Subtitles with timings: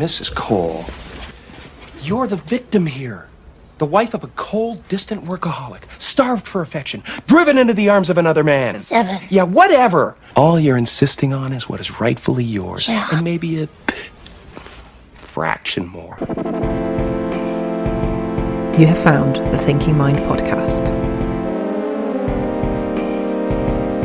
[0.00, 0.34] Mrs.
[0.34, 0.86] Cole,
[2.02, 3.28] you're the victim here.
[3.76, 8.16] The wife of a cold, distant workaholic, starved for affection, driven into the arms of
[8.16, 8.78] another man.
[8.78, 9.20] Seven.
[9.28, 10.16] Yeah, whatever.
[10.36, 12.88] All you're insisting on is what is rightfully yours.
[12.88, 13.08] Yeah.
[13.12, 13.68] And maybe a
[15.12, 16.16] fraction more.
[18.78, 20.88] You have found the Thinking Mind podcast.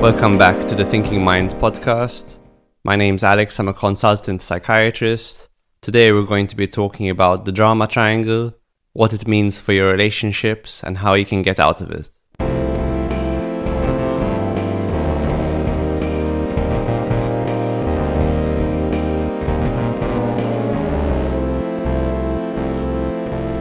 [0.02, 2.38] Welcome back to the Thinking Mind podcast.
[2.84, 5.45] My name's Alex, I'm a consultant psychiatrist.
[5.86, 8.58] Today we're going to be talking about the drama triangle,
[8.94, 12.10] what it means for your relationships, and how you can get out of it.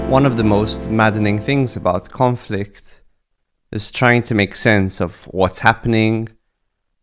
[0.08, 3.02] One of the most maddening things about conflict
[3.70, 6.30] is trying to make sense of what's happening,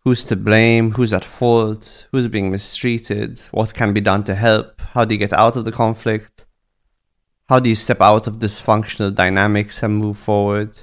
[0.04, 4.82] who's to blame, who's at fault, who's being mistreated, what can be done to help,
[4.94, 6.46] how do you get out of the conflict,
[7.50, 10.80] how do you step out of dysfunctional dynamics and move forward.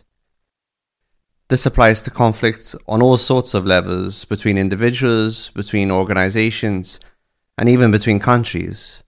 [1.49, 7.01] This applies to conflict on all sorts of levels between individuals, between organizations,
[7.57, 9.03] and even between countries.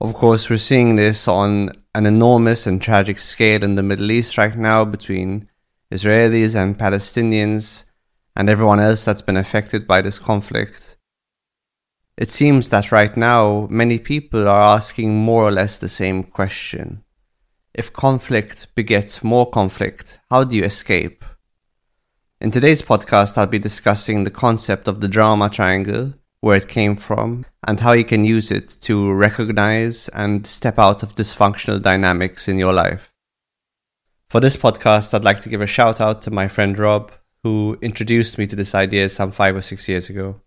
[0.00, 4.38] Of course, we're seeing this on an enormous and tragic scale in the Middle East
[4.38, 5.48] right now between
[5.92, 7.84] Israelis and Palestinians
[8.38, 10.96] and everyone else that's been affected by this conflict.
[12.16, 17.02] It seems that right now many people are asking more or less the same question.
[17.74, 21.24] If conflict begets more conflict, how do you escape?
[22.40, 26.94] In today's podcast, I'll be discussing the concept of the drama triangle, where it came
[26.94, 32.46] from, and how you can use it to recognize and step out of dysfunctional dynamics
[32.46, 33.12] in your life.
[34.30, 37.10] For this podcast, I'd like to give a shout out to my friend Rob,
[37.42, 40.40] who introduced me to this idea some five or six years ago.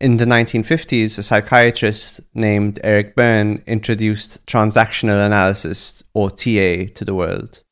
[0.00, 7.14] In the 1950s, a psychiatrist named Eric Berne introduced transactional analysis, or TA, to the
[7.14, 7.62] world.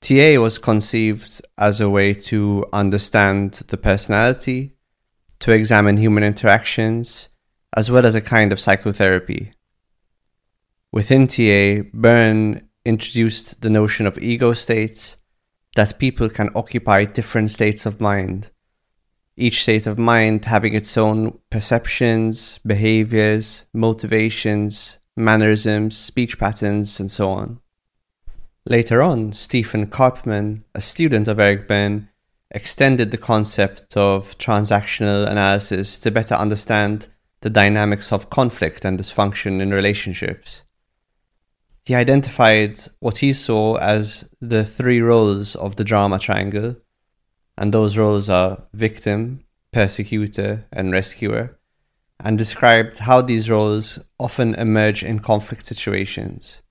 [0.00, 4.76] TA was conceived as a way to understand the personality,
[5.40, 7.28] to examine human interactions,
[7.76, 9.52] as well as a kind of psychotherapy.
[10.92, 15.16] Within TA, Berne introduced the notion of ego states
[15.80, 18.50] that people can occupy different states of mind,
[19.34, 27.30] each state of mind having its own perceptions, behaviors, motivations, mannerisms, speech patterns, and so
[27.30, 27.60] on.
[28.66, 32.10] Later on, Stephen Karpman, a student of Eric Berne,
[32.50, 37.08] extended the concept of transactional analysis to better understand
[37.40, 40.62] the dynamics of conflict and dysfunction in relationships.
[41.90, 46.76] He identified what he saw as the three roles of the drama triangle,
[47.58, 49.42] and those roles are victim,
[49.72, 51.58] persecutor, and rescuer,
[52.20, 56.62] and described how these roles often emerge in conflict situations.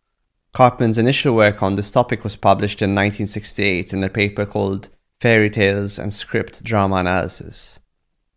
[0.56, 4.88] Karpman's initial work on this topic was published in 1968 in a paper called
[5.20, 7.78] Fairy Tales and Script Drama Analysis.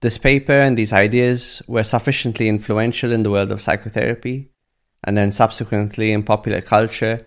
[0.01, 4.52] This paper and these ideas were sufficiently influential in the world of psychotherapy
[5.05, 7.27] and then subsequently in popular culture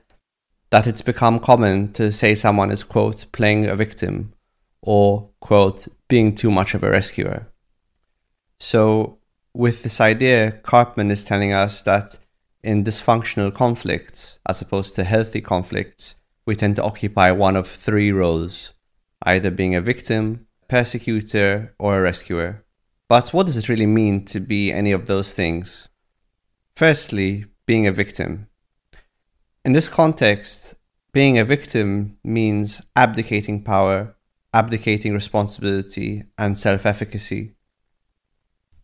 [0.69, 4.33] that it's become common to say someone is, quote, playing a victim
[4.81, 7.47] or, quote, being too much of a rescuer.
[8.59, 9.19] So,
[9.53, 12.19] with this idea, Karpman is telling us that
[12.63, 16.15] in dysfunctional conflicts, as opposed to healthy conflicts,
[16.45, 18.73] we tend to occupy one of three roles
[19.23, 22.63] either being a victim, persecutor, or a rescuer.
[23.07, 25.87] But what does it really mean to be any of those things?
[26.75, 28.47] Firstly, being a victim.
[29.63, 30.75] In this context,
[31.11, 34.15] being a victim means abdicating power,
[34.53, 37.53] abdicating responsibility, and self efficacy.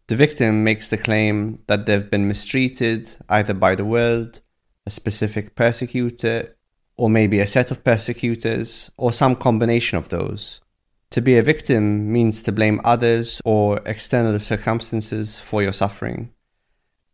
[0.07, 4.41] The victim makes the claim that they've been mistreated either by the world,
[4.85, 6.57] a specific persecutor,
[6.97, 10.61] or maybe a set of persecutors, or some combination of those.
[11.11, 16.31] To be a victim means to blame others or external circumstances for your suffering.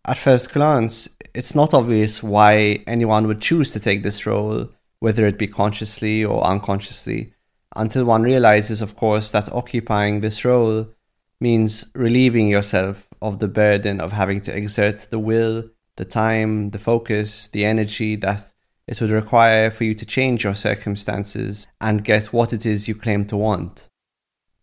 [0.09, 5.27] At first glance, it's not obvious why anyone would choose to take this role, whether
[5.27, 7.33] it be consciously or unconsciously,
[7.75, 10.87] until one realizes, of course, that occupying this role
[11.41, 15.65] means relieving yourself of the burden of having to exert the will,
[15.97, 18.53] the time, the focus, the energy that
[18.87, 22.95] it would require for you to change your circumstances and get what it is you
[22.95, 23.89] claim to want.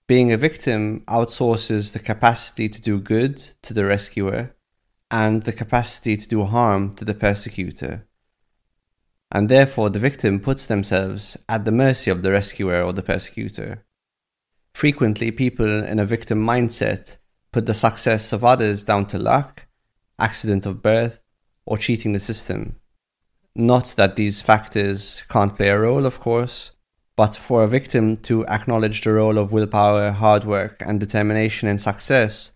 [0.06, 4.53] Being a victim outsources the capacity to do good to the rescuer
[5.14, 8.04] and the capacity to do harm to the persecutor.
[9.30, 13.84] And therefore, the victim puts themselves at the mercy of the rescuer or the persecutor.
[14.74, 17.16] Frequently, people in a victim mindset
[17.52, 19.68] put the success of others down to luck
[20.18, 21.22] accident of birth,
[21.66, 22.76] or cheating the system.
[23.54, 26.72] Not that these factors can't play a role, of course,
[27.16, 31.78] but for a victim to acknowledge the role of willpower, hard work, and determination in
[31.78, 32.53] success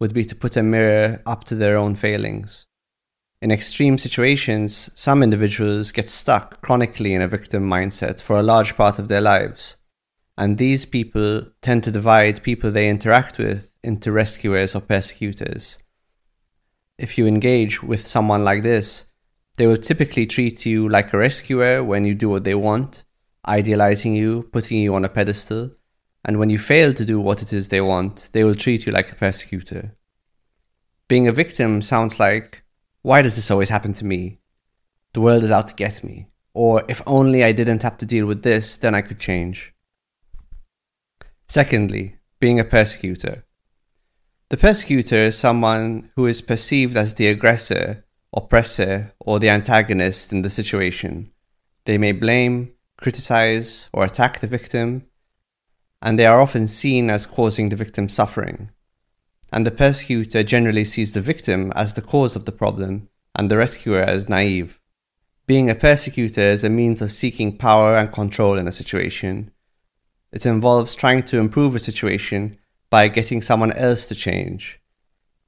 [0.00, 2.66] would be to put a mirror up to their own failings.
[3.42, 8.76] In extreme situations, some individuals get stuck chronically in a victim mindset for a large
[8.76, 9.76] part of their lives.
[10.36, 15.78] And these people tend to divide people they interact with into rescuers or persecutors.
[16.98, 19.06] If you engage with someone like this,
[19.56, 23.04] they will typically treat you like a rescuer when you do what they want,
[23.46, 25.70] idealizing you, putting you on a pedestal,
[26.24, 28.92] and when you fail to do what it is they want, they will treat you
[28.92, 29.96] like a persecutor.
[31.08, 32.62] Being a victim sounds like
[33.02, 34.40] why does this always happen to me?
[35.14, 36.28] The world is out to get me.
[36.52, 39.72] Or if only I didn't have to deal with this, then I could change.
[41.48, 43.44] Secondly, being a persecutor.
[44.50, 50.42] The persecutor is someone who is perceived as the aggressor, oppressor, or the antagonist in
[50.42, 51.30] the situation.
[51.86, 55.06] They may blame, criticize, or attack the victim,
[56.02, 58.70] and they are often seen as causing the victim suffering
[59.52, 63.56] and the persecutor generally sees the victim as the cause of the problem and the
[63.56, 64.80] rescuer as naive.
[65.46, 69.50] Being a persecutor is a means of seeking power and control in a situation.
[70.30, 72.58] It involves trying to improve a situation
[72.88, 74.80] by getting someone else to change.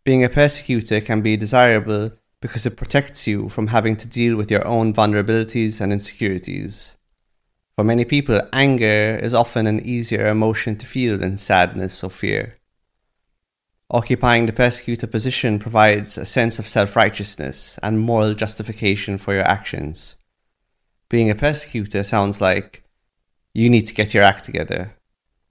[0.04, 2.10] Being a persecutor can be desirable
[2.40, 6.96] because it protects you from having to deal with your own vulnerabilities and insecurities.
[7.76, 12.58] For many people, anger is often an easier emotion to feel than sadness or fear.
[13.90, 19.44] Occupying the persecutor position provides a sense of self righteousness and moral justification for your
[19.44, 20.16] actions.
[21.08, 22.84] Being a persecutor sounds like
[23.54, 24.96] you need to get your act together.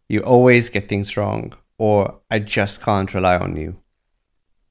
[0.09, 3.77] You always get things wrong, or I just can't rely on you.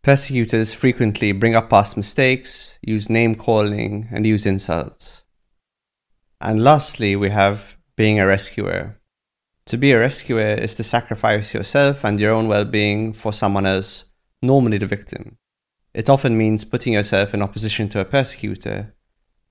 [0.02, 5.20] Persecutors frequently bring up past mistakes, use name calling, and use insults.
[6.41, 8.99] And lastly, we have being a rescuer.
[9.67, 13.67] To be a rescuer is to sacrifice yourself and your own well being for someone
[13.67, 14.07] else,
[14.43, 15.37] normally the victim.
[15.93, 18.95] It often means putting yourself in opposition to a persecutor,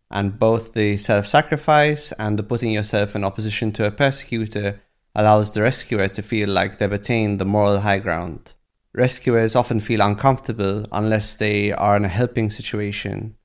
[0.10, 4.82] and both the self sacrifice and the putting yourself in opposition to a persecutor
[5.14, 8.54] allows the rescuer to feel like they've attained the moral high ground.
[8.94, 13.36] Rescuers often feel uncomfortable unless they are in a helping situation.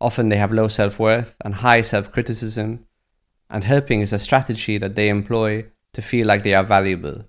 [0.00, 2.86] Often they have low self worth and high self criticism,
[3.48, 7.24] and helping is a strategy that they employ to feel like they are valuable.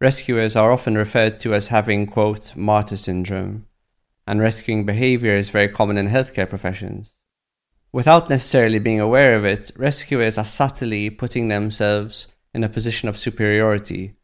[0.00, 3.66] Rescuers are often referred to as having, quote, martyr syndrome,
[4.26, 7.16] and rescuing behavior is very common in healthcare professions.
[7.92, 13.16] Without necessarily being aware of it, rescuers are subtly putting themselves in a position of
[13.16, 14.14] superiority,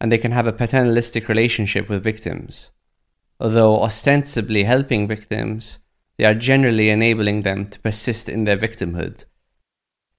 [0.00, 2.70] and they can have a paternalistic relationship with victims.
[3.40, 5.78] Although ostensibly helping victims,
[6.16, 9.24] they are generally enabling them to persist in their victimhood.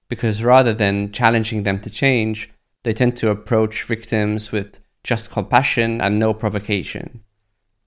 [0.10, 2.52] Because rather than challenging them to change,
[2.84, 7.24] they tend to approach victims with just compassion and no provocation.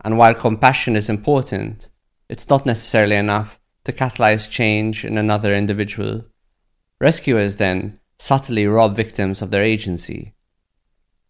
[0.04, 1.88] And while compassion is important,
[2.28, 6.24] it's not necessarily enough to catalyze change in another individual.
[7.00, 10.34] Rescuers then subtly rob victims of their agency.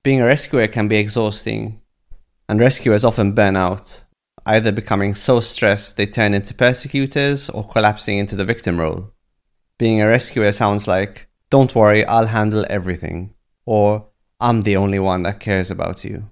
[0.02, 1.80] Being a rescuer can be exhausting,
[2.48, 4.04] and rescuers often burn out,
[4.48, 9.12] either becoming so stressed they turn into persecutors or collapsing into the victim role.
[9.78, 13.34] Being a rescuer sounds like, don't worry, I'll handle everything
[13.68, 14.08] or
[14.40, 16.30] I'm the only one that cares about you.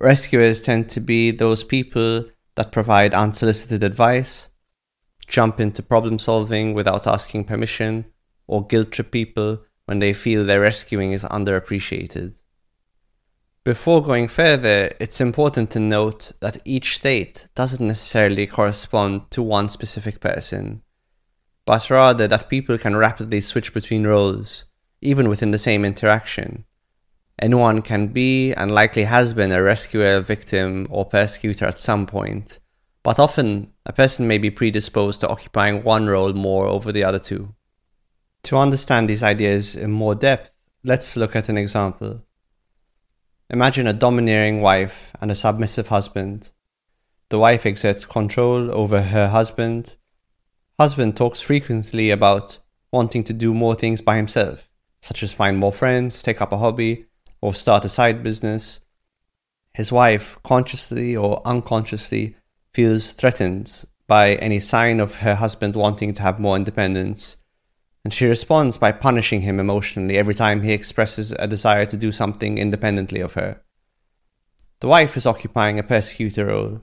[0.00, 2.24] Rescuers tend to be those people
[2.56, 4.48] that provide unsolicited advice,
[5.28, 8.06] jump into problem solving without asking permission,
[8.48, 12.34] or guilt trip people when they feel their rescuing is underappreciated.
[13.66, 19.68] Before going further, it's important to note that each state doesn't necessarily correspond to one
[19.68, 20.82] specific person,
[21.64, 24.66] but rather that people can rapidly switch between roles
[25.00, 26.64] even within the same interaction.
[27.40, 32.60] Anyone can be and likely has been a rescuer, victim, or persecutor at some point,
[33.02, 37.18] but often a person may be predisposed to occupying one role more over the other
[37.18, 37.52] two.
[38.44, 40.52] To understand these ideas in more depth,
[40.84, 42.22] let's look at an example.
[43.50, 46.50] Imagine a domineering wife and a submissive husband.
[47.28, 49.96] The wife exerts control over her husband.
[50.78, 52.58] Husband talks frequently about
[52.92, 54.68] wanting to do more things by himself
[55.06, 57.06] such as find more friends, take up a hobby,
[57.40, 58.80] or start a side business.
[59.72, 62.34] His wife, consciously or unconsciously,
[62.74, 67.36] feels threatened by any sign of her husband wanting to have more independence,
[68.06, 72.12] and she responds by punishing him emotionally every time he expresses a desire to do
[72.12, 73.60] something independently of her.
[74.78, 76.82] The wife is occupying a persecutor role.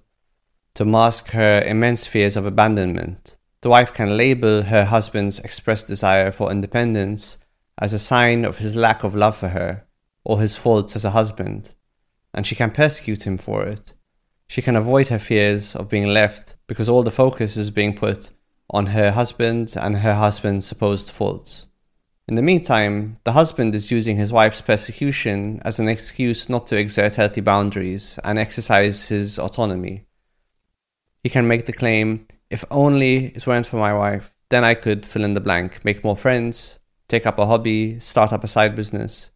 [0.73, 3.37] to mask her immense fears of abandonment.
[3.61, 7.37] The wife can label her husband's expressed desire for independence
[7.77, 9.85] as a sign of his lack of love for her
[10.25, 11.73] or his faults as a husband,
[12.33, 13.93] and she can persecute him for it.
[14.49, 18.31] She can avoid her fears of being left because all the focus is being put
[18.69, 21.67] on her husband and her husband's supposed faults.
[22.27, 26.77] In the meantime, the husband is using his wife's persecution as an excuse not to
[26.77, 30.05] exert healthy boundaries and exercise his autonomy.
[31.21, 35.05] He can make the claim if only it weren't for my wife, then I could
[35.05, 38.75] fill in the blank, make more friends, take up a hobby, start up a side
[38.75, 39.31] business.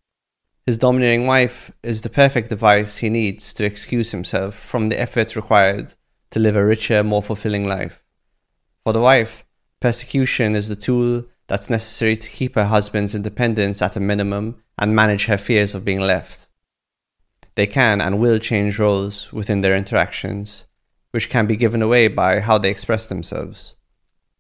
[0.66, 5.36] His domineering wife is the perfect device he needs to excuse himself from the effort
[5.36, 5.94] required
[6.32, 8.04] to live a richer, more fulfilling life.
[8.88, 9.44] For the wife,
[9.82, 14.96] persecution is the tool that's necessary to keep her husband's independence at a minimum and
[14.96, 16.50] manage her fears of being left.
[17.56, 20.68] They can and will change roles within their interactions,
[21.12, 23.74] which can be given away by how they express themselves.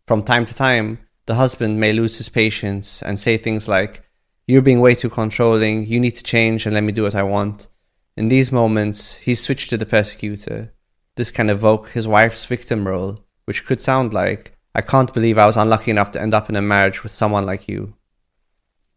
[0.07, 4.05] From time to time, the husband may lose his patience and say things like,
[4.45, 7.23] You're being way too controlling, you need to change and let me do what I
[7.23, 7.67] want.
[8.15, 10.73] In these moments, he's switched to the persecutor.
[11.17, 15.45] This can evoke his wife's victim role, which could sound like, I can't believe I
[15.45, 17.93] was unlucky enough to end up in a marriage with someone like you.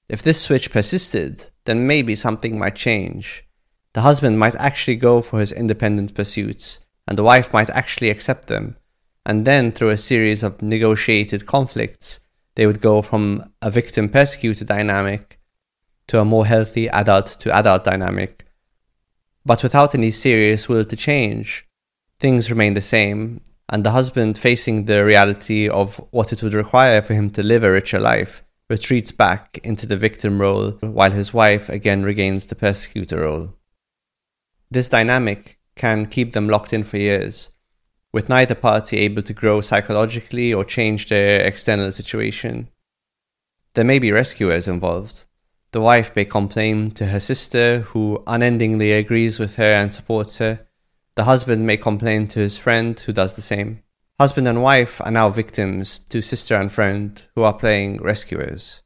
[0.09, 3.45] If this switch persisted, then maybe something might change.
[3.93, 8.49] The husband might actually go for his independent pursuits, and the wife might actually accept
[8.49, 8.77] them.
[9.25, 12.19] And then, through a series of negotiated conflicts,
[12.57, 15.39] they would go from a victim persecutor dynamic
[16.09, 18.47] to a more healthy adult to adult dynamic.
[19.47, 21.69] But without any serious will to change,
[22.19, 27.01] things remain the same, and the husband, facing the reality of what it would require
[27.01, 31.33] for him to live a richer life, retreats back into the victim role while his
[31.33, 33.55] wife again regains the persecutor role.
[34.71, 37.51] This dynamic can keep them locked in for years,
[38.13, 42.69] with neither party able to grow psychologically or change their external situation.
[43.75, 45.25] There may be rescuers involved.
[45.71, 50.67] The wife may complain to her sister, who unendingly agrees with her and supports her
[51.15, 53.83] the husband may complain to his friend, who does the same.
[54.19, 58.81] Husband and wife are now victims to sister and friend, who are playing rescuers.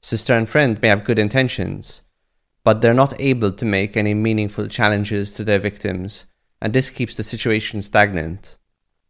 [0.00, 2.02] Sister and friend may have good intentions,
[2.64, 6.26] but they're not able to make any meaningful challenges to their victims,
[6.62, 8.56] and this keeps the situation stagnant.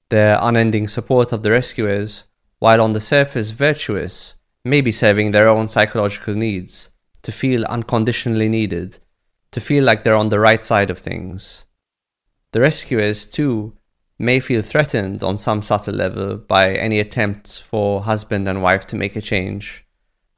[0.09, 2.25] Their unending support of the rescuers,
[2.59, 4.35] while on the surface virtuous,
[4.65, 6.89] may be serving their own psychological needs,
[7.23, 8.99] to feel unconditionally needed,
[9.53, 11.66] to feel like they're on the right side of things.
[12.53, 13.77] The rescuers, too,
[14.19, 18.97] may feel threatened on some subtle level by any attempts for husband and wife to
[18.97, 19.85] make a change,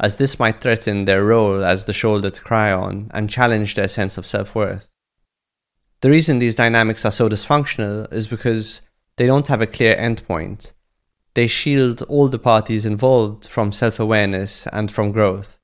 [0.00, 3.88] as this might threaten their role as the shoulder to cry on and challenge their
[3.88, 4.88] sense of self worth.
[6.00, 8.82] The reason these dynamics are so dysfunctional is because
[9.16, 10.72] they don't have a clear endpoint.
[11.34, 15.58] They shield all the parties involved from self awareness and from growth.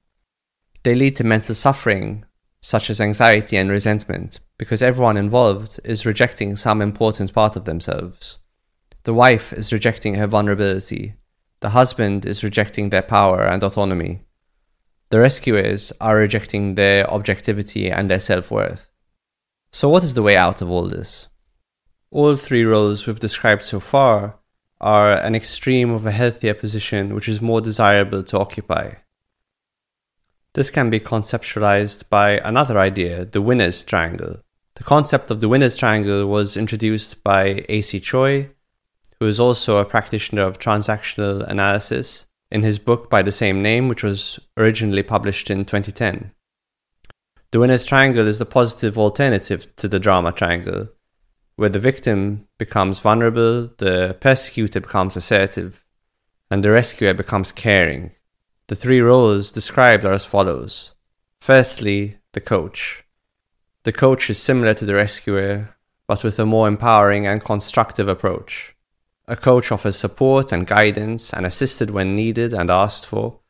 [0.82, 2.24] They lead to mental suffering,
[2.60, 8.38] such as anxiety and resentment, because everyone involved is rejecting some important part of themselves.
[9.04, 11.14] The wife is rejecting her vulnerability.
[11.60, 14.22] The husband is rejecting their power and autonomy.
[15.10, 18.88] The rescuers are rejecting their objectivity and their self worth.
[19.70, 21.28] So, what is the way out of all this?
[22.10, 24.38] All three roles we've described so far
[24.80, 28.92] are an extreme of a healthier position which is more desirable to occupy.
[30.54, 34.38] This can be conceptualized by another idea, the winner's triangle.
[34.76, 38.50] The concept of the winner's triangle was introduced by Acey Choy,
[39.18, 43.88] who is also a practitioner of transactional analysis, in his book by the same name,
[43.88, 46.30] which was originally published in 2010.
[47.50, 50.88] The winner's triangle is the positive alternative to the drama triangle,
[51.56, 55.84] where the victim becomes vulnerable, the persecutor becomes assertive,
[56.48, 58.12] and the rescuer becomes caring.
[58.66, 60.94] The three roles described are as follows.
[61.38, 63.04] Firstly, the coach.
[63.82, 68.74] The coach is similar to the rescuer, but with a more empowering and constructive approach.
[69.28, 73.40] A coach offers support and guidance and assisted when needed and asked for,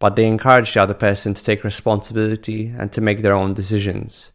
[0.00, 4.32] but they encourage the other person to take responsibility and to make their own decisions.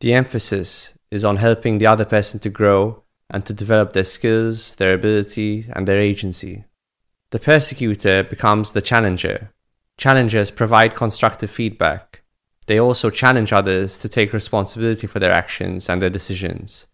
[0.00, 4.74] The emphasis is on helping the other person to grow and to develop their skills,
[4.74, 6.64] their ability, and their agency.
[7.32, 9.52] The persecutor becomes the challenger.
[9.96, 12.22] Challengers provide constructive feedback.
[12.66, 16.86] They also challenge others to take responsibility for their actions and their decisions.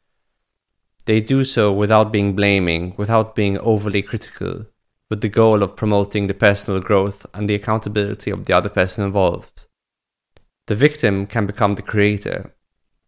[1.07, 4.66] They do so without being blaming, without being overly critical,
[5.11, 9.04] with the goal of promoting the personal growth and the accountability of the other person
[9.04, 9.66] involved.
[10.66, 12.54] The victim can become the creator.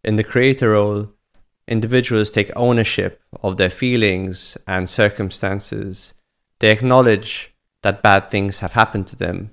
[0.02, 1.10] In the creator role,
[1.68, 6.12] individuals take ownership of their feelings and circumstances.
[6.60, 7.52] They acknowledge
[7.82, 9.50] that bad things have happened to them,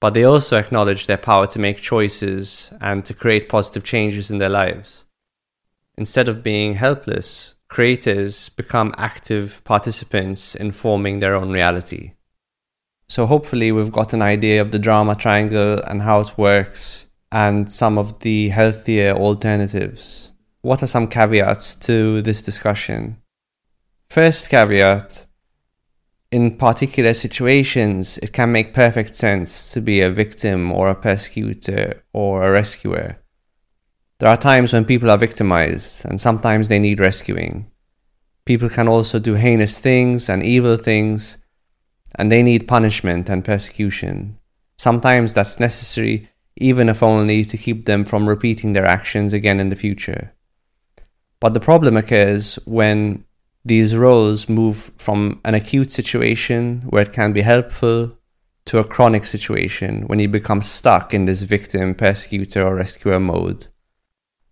[0.00, 4.38] but they also acknowledge their power to make choices and to create positive changes in
[4.38, 5.04] their lives.
[5.96, 12.12] Instead of being helpless, creators become active participants in forming their own reality.
[13.08, 17.70] So, hopefully, we've got an idea of the drama triangle and how it works, and
[17.70, 20.30] some of the healthier alternatives
[20.62, 23.20] what are some caveats to this discussion?
[24.08, 25.26] First caveat
[26.32, 32.02] in particular situations, it can make perfect sense to be a victim or a persecutor
[32.14, 33.18] or a rescuer.
[34.18, 37.70] There are times when people are victimized and sometimes they need rescuing.
[38.46, 41.36] People can also do heinous things and evil things,
[42.14, 44.38] and they need punishment and persecution.
[44.78, 49.68] Sometimes that's necessary, even if only to keep them from repeating their actions again in
[49.68, 50.32] the future.
[51.40, 53.24] But the problem occurs when
[53.64, 58.16] these roles move from an acute situation where it can be helpful
[58.64, 63.66] to a chronic situation when you become stuck in this victim, persecutor, or rescuer mode.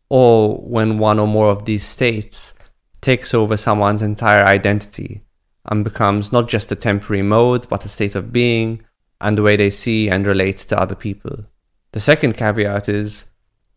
[0.09, 2.55] Or when one or more of these states
[3.01, 5.23] takes over someone's entire identity
[5.67, 8.83] and becomes not just a temporary mode, but a state of being
[9.21, 11.45] and the way they see and relate to other people.
[11.93, 13.27] The second caveat is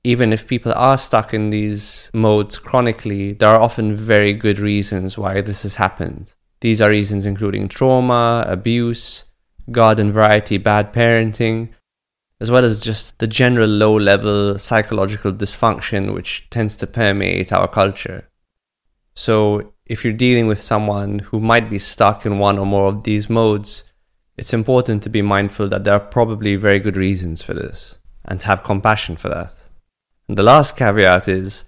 [0.03, 5.17] even if people are stuck in these modes chronically, there are often very good reasons
[5.17, 6.33] why this has happened.
[6.59, 9.25] These are reasons including trauma, abuse,
[9.71, 11.69] garden variety bad parenting,
[12.41, 17.67] as well as just the general low level psychological dysfunction which tends to permeate our
[17.67, 18.27] culture.
[19.15, 23.03] So, if you're dealing with someone who might be stuck in one or more of
[23.03, 23.83] these modes,
[24.37, 28.39] it's important to be mindful that there are probably very good reasons for this and
[28.39, 29.53] to have compassion for that.
[30.33, 31.63] And the last caveat is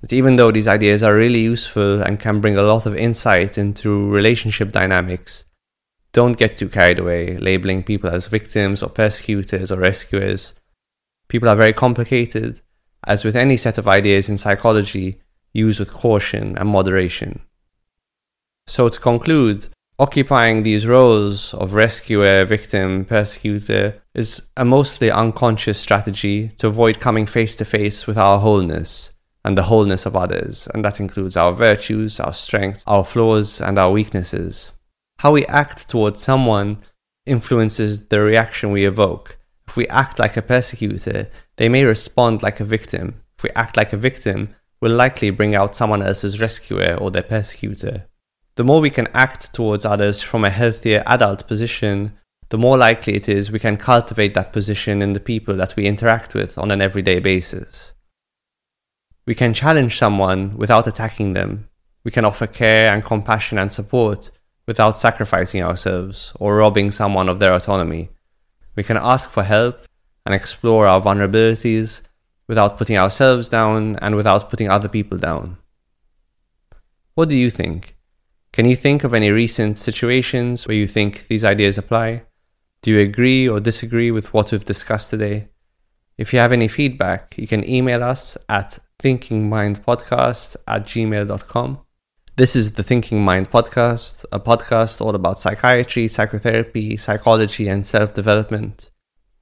[0.00, 3.58] that even though these ideas are really useful and can bring a lot of insight
[3.58, 5.46] into relationship dynamics,
[6.12, 10.52] don't get too carried away labeling people as victims or persecutors or rescuers.
[11.26, 12.60] People are very complicated,
[13.04, 15.20] as with any set of ideas in psychology,
[15.52, 17.40] use with caution and moderation.
[18.68, 19.66] So, to conclude,
[19.98, 27.26] occupying these roles of rescuer, victim, persecutor is a mostly unconscious strategy to avoid coming
[27.26, 29.10] face to face with our wholeness
[29.44, 33.78] and the wholeness of others, and that includes our virtues, our strengths, our flaws, and
[33.78, 34.72] our weaknesses.
[35.18, 36.78] How we act towards someone
[37.26, 39.38] influences the reaction we evoke.
[39.68, 43.22] If we act like a persecutor, they may respond like a victim.
[43.36, 47.22] If we act like a victim, we'll likely bring out someone else's rescuer or their
[47.22, 48.06] persecutor.
[48.56, 52.16] The more we can act towards others from a healthier adult position,
[52.54, 55.86] the more likely it is we can cultivate that position in the people that we
[55.86, 57.92] interact with on an everyday basis.
[59.26, 61.68] We can challenge someone without attacking them.
[62.04, 64.30] We can offer care and compassion and support
[64.68, 68.10] without sacrificing ourselves or robbing someone of their autonomy.
[68.76, 69.84] We can ask for help
[70.24, 72.02] and explore our vulnerabilities
[72.46, 75.56] without putting ourselves down and without putting other people down.
[77.16, 77.96] What do you think?
[78.52, 82.22] Can you think of any recent situations where you think these ideas apply?
[82.84, 85.48] Do you agree or disagree with what we've discussed today?
[86.18, 91.78] If you have any feedback, you can email us at thinkingmindpodcast at gmail.com.
[92.36, 98.12] This is the Thinking Mind Podcast, a podcast all about psychiatry, psychotherapy, psychology, and self
[98.12, 98.90] development.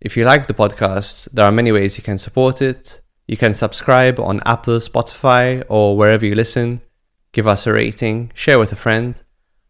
[0.01, 3.01] If you like the podcast, there are many ways you can support it.
[3.27, 6.81] You can subscribe on Apple, Spotify, or wherever you listen
[7.33, 9.21] give us a rating, share with a friend,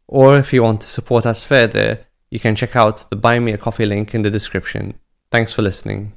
[0.07, 3.53] or if you want to support us further, you can check out the Buy Me
[3.53, 4.95] a Coffee link in the description.
[5.31, 6.15] Thanks for listening.